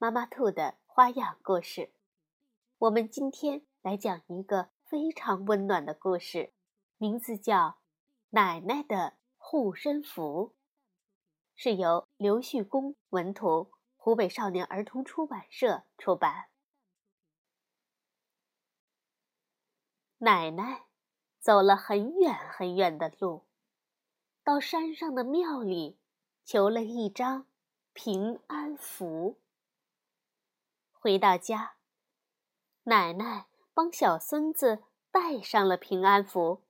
[0.00, 1.90] 妈妈兔的花样故事，
[2.78, 6.52] 我们今天来讲一个非常温暖的故事，
[6.98, 7.56] 名字叫
[8.30, 10.54] 《奶奶的护身符》，
[11.56, 16.44] 是由刘旭公文图，湖北少年儿童出版社出版。
[20.18, 20.84] 奶奶
[21.40, 23.46] 走了很远很远的路，
[24.44, 25.98] 到山上的庙里
[26.44, 27.48] 求了一张
[27.92, 29.40] 平安符。
[31.00, 31.76] 回到家，
[32.84, 34.82] 奶奶帮小孙子
[35.12, 36.64] 戴上了平安符。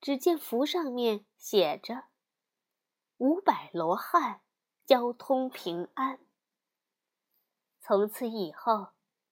[0.00, 2.04] 只见符上面写着
[3.18, 4.40] ：“五百罗汉，
[4.84, 6.18] 交通平安。”
[7.80, 8.88] 从此以后，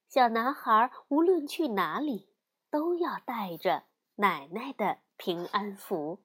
[0.08, 2.32] 小男孩无论去哪里，
[2.70, 3.84] 都要带着
[4.16, 6.22] 奶奶的平安符。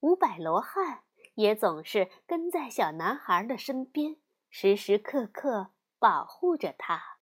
[0.00, 1.02] 五百罗汉
[1.34, 4.16] 也总是跟在小男孩的身边，
[4.48, 5.73] 时时刻刻。
[6.04, 7.16] 保护着他。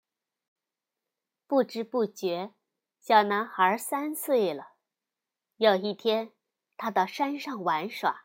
[1.46, 2.52] 不知不觉，
[2.98, 4.72] 小男孩三岁了。
[5.54, 6.32] 有一天，
[6.76, 8.24] 他到山上玩耍，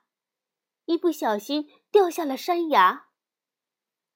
[0.86, 3.10] 一不小心掉下了山崖。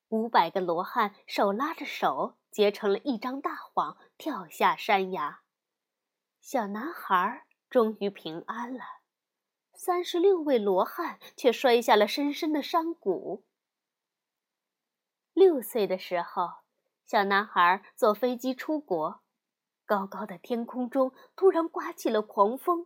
[0.08, 5.42] 五百个罗汉手拉着手，结成了一张大网，跳下山崖。
[6.40, 8.82] 小男孩终于平安了。
[9.76, 13.46] 三十六位罗汉却摔下了深深的山谷。
[15.42, 16.60] 六岁的时候，
[17.04, 19.24] 小男孩坐飞机出国，
[19.88, 22.86] 高高的天空中突然刮起了狂风，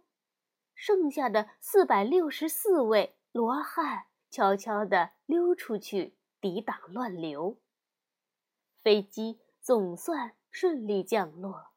[0.74, 7.60] 剩下的四百六十四位罗汉悄悄地溜出去抵挡乱流。
[8.82, 11.74] 飞机总算顺利降落，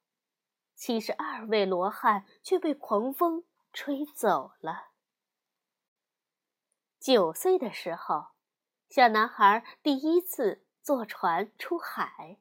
[0.77, 4.91] 七十二位罗汉却被狂风吹走了。
[7.01, 8.29] 九岁的时候。
[8.91, 12.39] 小男孩第一次坐船出海，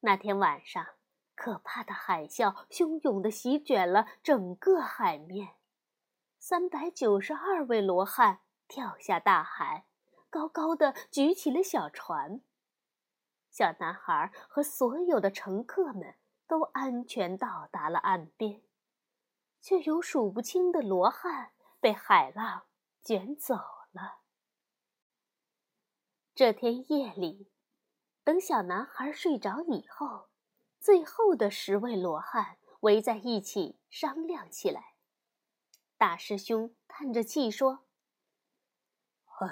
[0.00, 0.84] 那天晚上，
[1.36, 5.54] 可怕的海啸汹涌地席卷了整个海面。
[6.40, 9.86] 三百九十二位罗汉跳下大海，
[10.28, 12.40] 高高的举起了小船。
[13.48, 16.16] 小男孩和所有的乘客们
[16.48, 18.60] 都安全到达了岸边，
[19.60, 22.64] 却有数不清的罗汉被海浪
[23.04, 23.54] 卷走
[23.92, 24.22] 了。
[26.34, 27.52] 这天夜里，
[28.28, 30.28] 等小男孩睡着以后，
[30.78, 34.96] 最后的十位罗汉围在一起商量起来。
[35.96, 37.86] 大师兄叹着气说
[39.40, 39.48] ：“唉，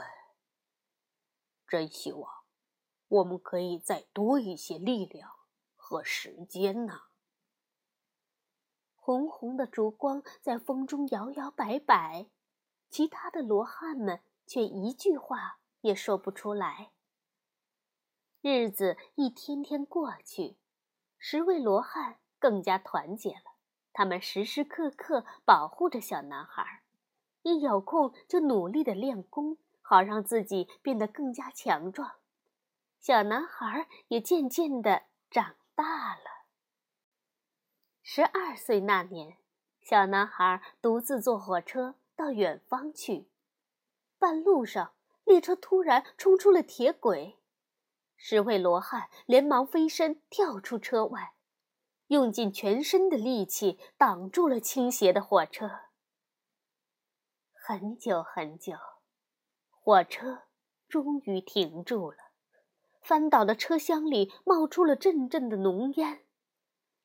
[1.67, 2.31] 真希望
[3.09, 5.31] 我们可以再多一些力量
[5.75, 7.05] 和时间呢。”
[8.95, 12.29] 红红的烛光在风中摇摇摆摆，
[12.91, 15.61] 其他的罗汉们却一句话。
[15.81, 16.91] 也说不出来。
[18.49, 20.55] 日子一天天过去，
[21.19, 23.57] 十位罗汉更加团结了。
[23.93, 26.83] 他们时时刻刻保护着小男孩，
[27.43, 32.13] 一有空就努力的练功，好让自己变得更加强壮。
[33.01, 36.45] 小男孩也渐渐的长大了。
[38.01, 39.39] 十二岁那年，
[39.83, 43.27] 小男孩独自坐火车到远方去，
[44.21, 44.93] 半路上。
[45.25, 47.37] 列车突然冲出了铁轨，
[48.17, 51.35] 十位罗汉连忙飞身跳出车外，
[52.09, 55.71] 用尽全身的力气挡住了倾斜的火车。
[57.53, 58.75] 很久很久，
[59.71, 60.45] 火车
[60.89, 62.17] 终于停住了，
[63.01, 66.25] 翻倒的车厢里冒出了阵阵的浓烟，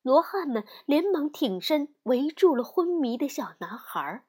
[0.02, 4.26] 罗汉们连忙挺身围住了昏迷的小男孩。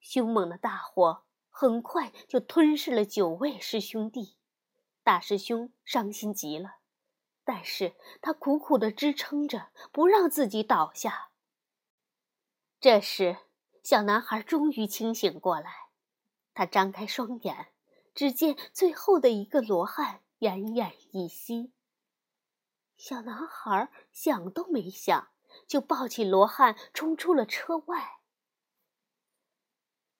[0.00, 1.24] 凶猛的大火。
[1.58, 4.36] 很快就吞噬了九位师兄弟，
[5.06, 6.78] 大师兄伤心极了，
[7.44, 11.30] 但是他苦苦的支撑着，不让自己倒下。
[12.80, 13.36] 这时，
[13.84, 15.90] 小男孩终于清醒过来，
[16.52, 17.72] 他张开双眼，
[18.16, 21.72] 只见最后的一个罗汉奄奄一息。
[22.96, 25.28] 小男孩想都没想，
[25.68, 28.18] 就抱起罗汉冲出了车外。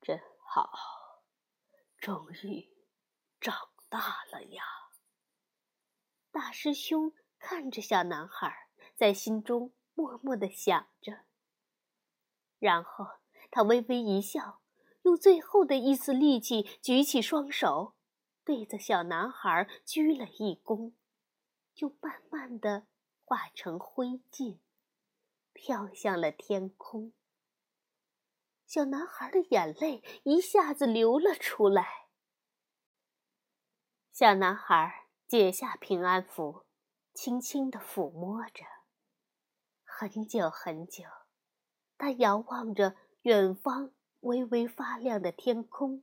[0.01, 0.71] 真好。
[1.99, 2.73] 终于
[3.41, 4.63] 长大了呀！
[6.31, 11.21] 大师兄看着小男孩，在心中默默的想着。
[12.59, 13.07] 然后
[13.51, 14.61] 他微微一笑，
[15.03, 17.95] 用最后的一丝力气举起双手，
[18.45, 20.93] 对着小男孩鞠了一躬，
[21.75, 22.87] 就慢慢的
[23.25, 24.59] 化成灰烬，
[25.53, 27.13] 飘向了天空。
[28.67, 32.06] 小男孩的眼泪一下子流了出来。
[34.19, 36.65] 小男孩解下平安符，
[37.13, 38.65] 轻轻的抚摸着。
[39.85, 41.05] 很久很久，
[41.99, 46.03] 他遥望着远方微微发亮的天空，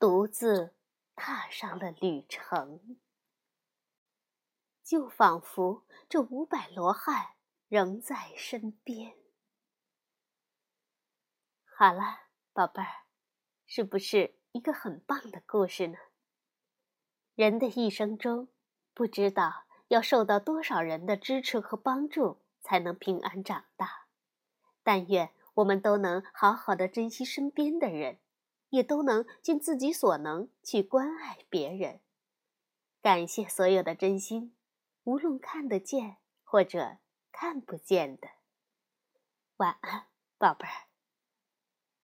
[0.00, 0.74] 独自
[1.14, 2.98] 踏上了旅程。
[4.82, 7.36] 就仿佛这五百罗汉
[7.68, 9.16] 仍在身边。
[11.64, 12.02] 好了，
[12.52, 13.04] 宝贝儿，
[13.64, 15.98] 是不是一个很棒的故事呢？
[17.34, 18.48] 人的一生中，
[18.92, 24.06] 不知道要受到多少人的支持和帮助，才能平安长大。
[24.82, 28.18] 但愿我们都能好好的珍惜身边的人，
[28.68, 32.00] 也都能尽自己所能去关爱别人。
[33.00, 34.54] 感谢所有的真心，
[35.04, 36.98] 无论看得见或者
[37.32, 38.28] 看不见的。
[39.56, 40.06] 晚安，
[40.38, 40.91] 宝贝儿。